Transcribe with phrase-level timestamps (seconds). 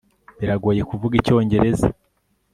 [0.39, 1.87] biragoye kuvuga icyongereza